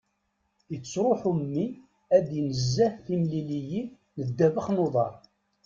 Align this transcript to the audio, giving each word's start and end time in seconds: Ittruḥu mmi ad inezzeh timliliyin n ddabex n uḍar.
Ittruḥu 0.75 1.31
mmi 1.39 1.65
ad 2.15 2.27
inezzeh 2.39 2.93
timliliyin 3.05 3.87
n 4.17 4.19
ddabex 4.27 4.65
n 4.71 4.81
uḍar. 4.85 5.13